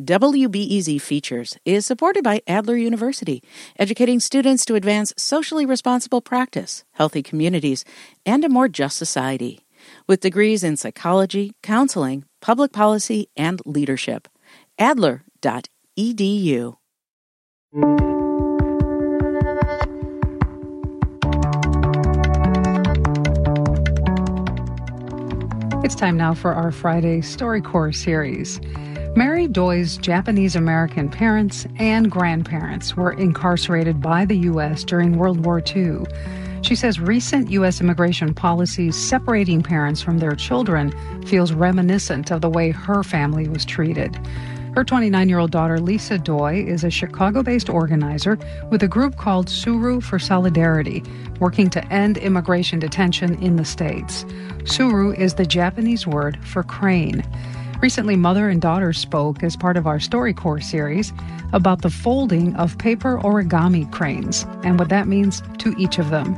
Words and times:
WBEZ 0.00 1.00
Features 1.00 1.58
is 1.64 1.84
supported 1.84 2.22
by 2.22 2.40
Adler 2.46 2.76
University, 2.76 3.42
educating 3.80 4.20
students 4.20 4.64
to 4.64 4.76
advance 4.76 5.12
socially 5.16 5.66
responsible 5.66 6.20
practice, 6.20 6.84
healthy 6.92 7.20
communities, 7.20 7.84
and 8.24 8.44
a 8.44 8.48
more 8.48 8.68
just 8.68 8.96
society. 8.96 9.66
With 10.06 10.20
degrees 10.20 10.62
in 10.62 10.76
psychology, 10.76 11.54
counseling, 11.64 12.24
public 12.40 12.72
policy, 12.72 13.28
and 13.36 13.60
leadership. 13.66 14.28
Adler.edu. 14.78 16.76
It's 25.84 25.94
time 25.96 26.16
now 26.16 26.34
for 26.34 26.52
our 26.52 26.70
Friday 26.70 27.20
Story 27.20 27.62
StoryCorps 27.62 27.96
series. 27.96 28.60
Mary 29.16 29.48
Doi's 29.48 29.96
Japanese 29.96 30.54
American 30.54 31.08
parents 31.08 31.66
and 31.78 32.10
grandparents 32.10 32.96
were 32.96 33.12
incarcerated 33.12 34.00
by 34.00 34.24
the 34.24 34.36
U.S. 34.38 34.84
during 34.84 35.18
World 35.18 35.44
War 35.44 35.60
II. 35.60 36.02
She 36.62 36.74
says 36.74 37.00
recent 37.00 37.50
U.S. 37.50 37.80
immigration 37.80 38.34
policies 38.34 38.96
separating 38.96 39.62
parents 39.62 40.02
from 40.02 40.18
their 40.18 40.34
children 40.34 40.92
feels 41.26 41.52
reminiscent 41.52 42.30
of 42.30 42.40
the 42.40 42.50
way 42.50 42.70
her 42.70 43.02
family 43.02 43.48
was 43.48 43.64
treated. 43.64 44.16
Her 44.74 44.84
29 44.84 45.28
year 45.28 45.38
old 45.38 45.50
daughter, 45.50 45.80
Lisa 45.80 46.18
Doi, 46.18 46.62
is 46.64 46.84
a 46.84 46.90
Chicago 46.90 47.42
based 47.42 47.68
organizer 47.68 48.38
with 48.70 48.82
a 48.82 48.88
group 48.88 49.16
called 49.16 49.48
Tsuru 49.48 50.02
for 50.02 50.18
Solidarity, 50.18 51.02
working 51.40 51.70
to 51.70 51.84
end 51.92 52.18
immigration 52.18 52.78
detention 52.78 53.42
in 53.42 53.56
the 53.56 53.64
States. 53.64 54.24
Tsuru 54.64 55.18
is 55.18 55.34
the 55.34 55.46
Japanese 55.46 56.06
word 56.06 56.38
for 56.44 56.62
crane. 56.62 57.24
Recently, 57.80 58.16
mother 58.16 58.48
and 58.48 58.60
daughter 58.60 58.92
spoke 58.92 59.44
as 59.44 59.56
part 59.56 59.76
of 59.76 59.86
our 59.86 59.98
StoryCorps 59.98 60.64
series 60.64 61.12
about 61.52 61.82
the 61.82 61.90
folding 61.90 62.56
of 62.56 62.76
paper 62.76 63.20
origami 63.22 63.90
cranes 63.92 64.44
and 64.64 64.80
what 64.80 64.88
that 64.88 65.06
means 65.06 65.44
to 65.58 65.72
each 65.78 66.00
of 66.00 66.10
them. 66.10 66.34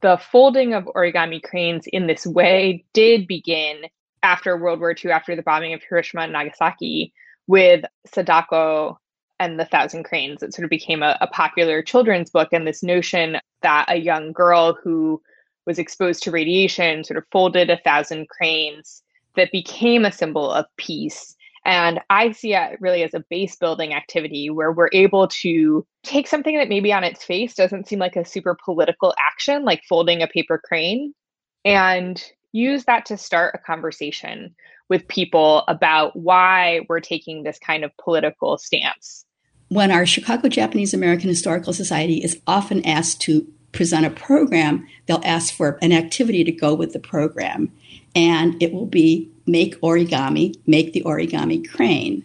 The 0.00 0.16
folding 0.16 0.72
of 0.72 0.84
origami 0.96 1.42
cranes 1.42 1.86
in 1.88 2.06
this 2.06 2.26
way 2.26 2.86
did 2.94 3.26
begin 3.26 3.82
after 4.22 4.56
World 4.56 4.80
War 4.80 4.94
II, 5.04 5.10
after 5.10 5.36
the 5.36 5.42
bombing 5.42 5.74
of 5.74 5.82
Hiroshima 5.86 6.22
and 6.22 6.32
Nagasaki, 6.32 7.12
with 7.46 7.84
Sadako 8.06 8.98
and 9.40 9.60
the 9.60 9.66
Thousand 9.66 10.04
Cranes. 10.04 10.42
It 10.42 10.54
sort 10.54 10.64
of 10.64 10.70
became 10.70 11.02
a, 11.02 11.18
a 11.20 11.26
popular 11.26 11.82
children's 11.82 12.30
book, 12.30 12.48
and 12.52 12.66
this 12.66 12.82
notion 12.82 13.36
that 13.60 13.84
a 13.88 13.96
young 13.96 14.32
girl 14.32 14.78
who 14.82 15.20
was 15.66 15.78
exposed 15.78 16.22
to 16.22 16.30
radiation 16.30 17.04
sort 17.04 17.18
of 17.18 17.24
folded 17.30 17.68
a 17.68 17.76
thousand 17.84 18.30
cranes 18.30 19.02
that 19.36 19.52
became 19.52 20.04
a 20.04 20.12
symbol 20.12 20.50
of 20.50 20.66
peace. 20.76 21.36
And 21.64 22.00
I 22.08 22.32
see 22.32 22.54
it 22.54 22.80
really 22.80 23.02
as 23.02 23.14
a 23.14 23.24
base 23.28 23.56
building 23.56 23.92
activity 23.92 24.48
where 24.48 24.72
we're 24.72 24.88
able 24.92 25.28
to 25.28 25.86
take 26.02 26.26
something 26.26 26.56
that 26.56 26.68
maybe 26.70 26.92
on 26.92 27.04
its 27.04 27.22
face 27.22 27.54
doesn't 27.54 27.86
seem 27.86 27.98
like 27.98 28.16
a 28.16 28.24
super 28.24 28.56
political 28.64 29.14
action, 29.18 29.64
like 29.64 29.82
folding 29.88 30.22
a 30.22 30.26
paper 30.26 30.60
crane, 30.62 31.14
and 31.64 32.22
use 32.52 32.84
that 32.84 33.06
to 33.06 33.16
start 33.16 33.54
a 33.54 33.58
conversation 33.58 34.54
with 34.88 35.06
people 35.06 35.64
about 35.68 36.16
why 36.16 36.80
we're 36.88 37.00
taking 37.00 37.42
this 37.42 37.58
kind 37.58 37.84
of 37.84 37.92
political 38.02 38.58
stance. 38.58 39.24
When 39.68 39.92
our 39.92 40.04
Chicago 40.04 40.48
Japanese 40.48 40.92
American 40.92 41.28
Historical 41.28 41.72
Society 41.72 42.24
is 42.24 42.40
often 42.46 42.84
asked 42.84 43.20
to 43.22 43.46
present 43.72 44.06
a 44.06 44.10
program, 44.10 44.86
they'll 45.06 45.22
ask 45.24 45.54
for 45.54 45.78
an 45.82 45.92
activity 45.92 46.44
to 46.44 46.52
go 46.52 46.74
with 46.74 46.92
the 46.92 46.98
program 46.98 47.72
and 48.14 48.60
it 48.62 48.72
will 48.72 48.86
be 48.86 49.30
make 49.46 49.80
origami, 49.80 50.54
make 50.66 50.92
the 50.92 51.02
origami 51.02 51.68
crane. 51.68 52.24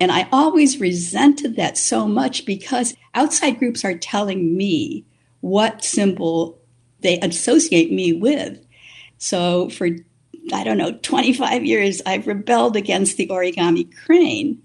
And 0.00 0.10
I 0.10 0.28
always 0.32 0.80
resented 0.80 1.56
that 1.56 1.78
so 1.78 2.06
much 2.06 2.44
because 2.44 2.94
outside 3.14 3.58
groups 3.58 3.84
are 3.84 3.96
telling 3.96 4.56
me 4.56 5.04
what 5.40 5.84
symbol 5.84 6.58
they 7.00 7.18
associate 7.20 7.92
me 7.92 8.12
with. 8.12 8.58
So 9.18 9.70
for, 9.70 9.88
I 10.52 10.64
don't 10.64 10.78
know, 10.78 10.98
25 11.02 11.64
years, 11.64 12.02
I've 12.04 12.26
rebelled 12.26 12.76
against 12.76 13.16
the 13.16 13.28
origami 13.28 13.88
crane. 14.04 14.60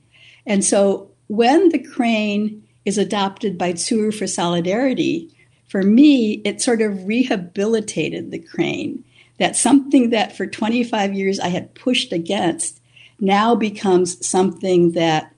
And 0.45 0.63
so 0.65 1.11
when 1.27 1.69
the 1.69 1.79
crane 1.79 2.67
is 2.85 2.97
adopted 2.97 3.57
by 3.57 3.73
Tsuru 3.73 4.13
for 4.13 4.25
Solidarity, 4.25 5.29
for 5.69 5.83
me, 5.83 6.41
it 6.43 6.61
sort 6.61 6.81
of 6.81 7.05
rehabilitated 7.05 8.31
the 8.31 8.39
crane 8.39 9.03
that 9.37 9.55
something 9.55 10.09
that 10.09 10.35
for 10.35 10.45
25 10.45 11.13
years 11.13 11.39
I 11.39 11.47
had 11.47 11.73
pushed 11.75 12.11
against 12.11 12.81
now 13.19 13.55
becomes 13.55 14.25
something 14.25 14.93
that 14.93 15.33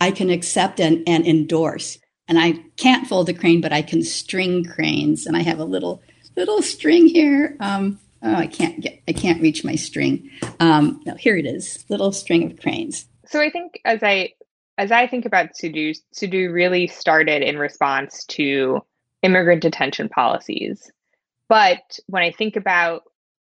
I 0.00 0.10
can 0.10 0.28
accept 0.28 0.80
and, 0.80 1.02
and 1.06 1.26
endorse. 1.26 1.98
And 2.28 2.38
I 2.38 2.64
can't 2.76 3.06
fold 3.06 3.28
a 3.28 3.34
crane, 3.34 3.60
but 3.60 3.72
I 3.72 3.82
can 3.82 4.02
string 4.02 4.64
cranes. 4.64 5.24
And 5.24 5.36
I 5.36 5.42
have 5.42 5.60
a 5.60 5.64
little 5.64 6.02
little 6.36 6.60
string 6.60 7.06
here. 7.06 7.56
Um, 7.60 7.98
oh, 8.22 8.34
I 8.34 8.48
can't 8.48 8.80
get 8.80 9.00
I 9.08 9.12
can't 9.12 9.40
reach 9.40 9.64
my 9.64 9.76
string. 9.76 10.28
Um, 10.58 11.00
no, 11.06 11.14
here 11.14 11.36
it 11.36 11.46
is, 11.46 11.84
little 11.88 12.12
string 12.12 12.50
of 12.50 12.60
cranes. 12.60 13.06
So 13.26 13.40
I 13.40 13.50
think 13.50 13.80
as 13.84 14.02
I 14.02 14.32
as 14.76 14.90
I 14.90 15.06
think 15.06 15.24
about 15.24 15.52
Tsuru, 15.52 15.96
Tsuru 16.14 16.52
really 16.52 16.88
started 16.88 17.42
in 17.42 17.56
response 17.56 18.24
to 18.26 18.82
immigrant 19.22 19.62
detention 19.62 20.08
policies. 20.08 20.90
But 21.48 21.98
when 22.06 22.22
I 22.22 22.32
think 22.32 22.56
about 22.56 23.02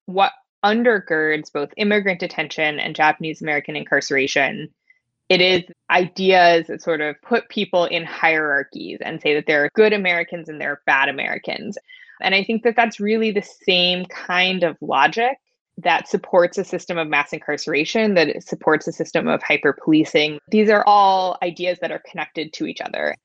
what 0.05 0.31
undergirds 0.65 1.53
both 1.53 1.69
immigrant 1.77 2.19
detention 2.19 2.79
and 2.79 2.95
Japanese 2.95 3.41
American 3.41 3.75
incarceration. 3.75 4.69
It 5.29 5.39
is 5.39 5.63
ideas 5.91 6.67
that 6.67 6.81
sort 6.81 7.01
of 7.01 7.15
put 7.21 7.49
people 7.49 7.85
in 7.85 8.03
hierarchies 8.03 8.99
and 9.01 9.21
say 9.21 9.35
that 9.35 9.45
there 9.45 9.63
are 9.63 9.69
good 9.75 9.93
Americans 9.93 10.49
and 10.49 10.59
there 10.59 10.71
are 10.71 10.81
bad 10.85 11.07
Americans. 11.07 11.77
And 12.21 12.33
I 12.33 12.43
think 12.43 12.63
that 12.63 12.75
that's 12.75 12.99
really 12.99 13.31
the 13.31 13.45
same 13.65 14.05
kind 14.05 14.63
of 14.63 14.77
logic 14.81 15.37
that 15.77 16.07
supports 16.07 16.57
a 16.57 16.63
system 16.63 16.97
of 16.97 17.07
mass 17.07 17.33
incarceration, 17.33 18.13
that 18.15 18.41
supports 18.43 18.87
a 18.87 18.91
system 18.91 19.27
of 19.27 19.43
hyper 19.43 19.73
policing. 19.73 20.39
These 20.49 20.69
are 20.69 20.83
all 20.87 21.37
ideas 21.43 21.79
that 21.81 21.91
are 21.91 22.01
connected 22.09 22.53
to 22.53 22.65
each 22.65 22.81
other. 22.81 23.15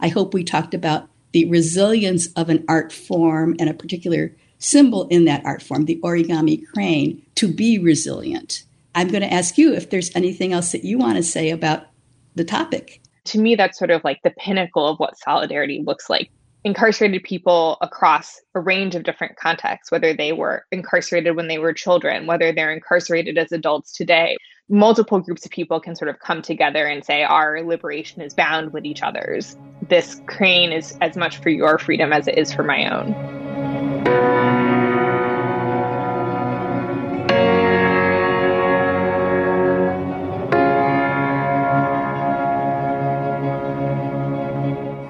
I 0.00 0.08
hope 0.08 0.34
we 0.34 0.44
talked 0.44 0.74
about 0.74 1.08
the 1.32 1.48
resilience 1.48 2.26
of 2.32 2.48
an 2.48 2.64
art 2.68 2.92
form 2.92 3.56
and 3.58 3.68
a 3.68 3.74
particular 3.74 4.34
symbol 4.58 5.08
in 5.08 5.24
that 5.24 5.44
art 5.44 5.62
form, 5.62 5.86
the 5.86 6.00
origami 6.02 6.64
crane, 6.66 7.22
to 7.34 7.52
be 7.52 7.78
resilient. 7.78 8.64
I'm 8.94 9.08
going 9.08 9.22
to 9.22 9.32
ask 9.32 9.56
you 9.56 9.72
if 9.72 9.90
there's 9.90 10.14
anything 10.14 10.52
else 10.52 10.72
that 10.72 10.84
you 10.84 10.98
want 10.98 11.16
to 11.16 11.22
say 11.22 11.50
about 11.50 11.86
the 12.34 12.44
topic. 12.44 13.00
To 13.26 13.38
me, 13.38 13.54
that's 13.54 13.78
sort 13.78 13.90
of 13.90 14.02
like 14.04 14.20
the 14.22 14.32
pinnacle 14.38 14.86
of 14.86 14.98
what 14.98 15.18
solidarity 15.18 15.82
looks 15.84 16.10
like. 16.10 16.30
Incarcerated 16.62 17.22
people 17.22 17.78
across 17.80 18.38
a 18.54 18.60
range 18.60 18.94
of 18.94 19.04
different 19.04 19.36
contexts, 19.36 19.90
whether 19.90 20.12
they 20.12 20.32
were 20.32 20.66
incarcerated 20.72 21.36
when 21.36 21.48
they 21.48 21.58
were 21.58 21.72
children, 21.72 22.26
whether 22.26 22.52
they're 22.52 22.72
incarcerated 22.72 23.38
as 23.38 23.50
adults 23.52 23.92
today. 23.92 24.36
Multiple 24.68 25.20
groups 25.20 25.44
of 25.46 25.50
people 25.50 25.80
can 25.80 25.96
sort 25.96 26.10
of 26.10 26.18
come 26.18 26.42
together 26.42 26.86
and 26.86 27.04
say, 27.04 27.22
Our 27.22 27.62
liberation 27.62 28.20
is 28.20 28.34
bound 28.34 28.72
with 28.72 28.84
each 28.84 29.02
other's. 29.02 29.56
This 29.90 30.22
crane 30.26 30.72
is 30.72 30.96
as 31.02 31.16
much 31.16 31.38
for 31.38 31.50
your 31.50 31.78
freedom 31.78 32.12
as 32.12 32.28
it 32.28 32.38
is 32.38 32.52
for 32.52 32.62
my 32.62 32.88
own. 32.90 33.39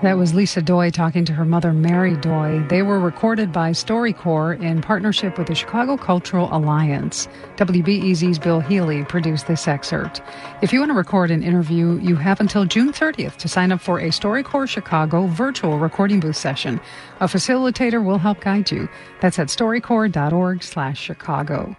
That 0.03 0.17
was 0.17 0.33
Lisa 0.33 0.63
Doi 0.63 0.89
talking 0.89 1.27
to 1.27 1.35
her 1.35 1.45
mother, 1.45 1.75
Mary 1.75 2.17
Doi. 2.17 2.65
They 2.71 2.81
were 2.81 2.99
recorded 2.99 3.53
by 3.53 3.73
StoryCorps 3.73 4.63
in 4.63 4.81
partnership 4.81 5.37
with 5.37 5.49
the 5.49 5.55
Chicago 5.55 5.99
Cultural 5.99 6.49
Alliance. 6.51 7.29
WBEZ's 7.57 8.39
Bill 8.39 8.61
Healy 8.61 9.05
produced 9.05 9.47
this 9.47 9.69
excerpt. 9.69 10.23
If 10.63 10.73
you 10.73 10.79
want 10.79 10.89
to 10.89 10.95
record 10.95 11.31
an 11.31 11.43
interview, 11.43 12.01
you 12.01 12.17
have 12.17 12.41
until 12.41 12.65
June 12.65 12.93
30th 12.93 13.37
to 13.37 13.49
sign 13.49 13.73
up 13.73 13.83
for 13.83 13.99
a 13.99 14.09
StoryCorps 14.09 14.71
Chicago 14.71 15.27
virtual 15.27 15.79
recording 15.79 16.19
booth 16.19 16.37
session. 16.37 16.81
A 17.21 17.27
facilitator 17.27 18.03
will 18.03 18.19
help 18.19 18.41
guide 18.41 18.71
you. 18.71 18.89
That's 19.21 19.39
at 19.39 19.49
storycorps.org 19.49 20.63
slash 20.63 20.99
Chicago. 20.99 21.77